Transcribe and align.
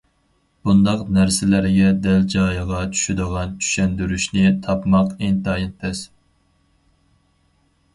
بۇنداق 0.69 1.03
نەرسىلەرگە 1.17 1.91
دەل 2.07 2.25
جايىغا 2.35 2.81
چۈشىدىغان 2.95 3.55
چۈشەندۈرۈشنى 3.61 4.57
تاپماق 4.67 5.17
ئىنتايىن 5.29 5.75
تەس. 5.85 6.07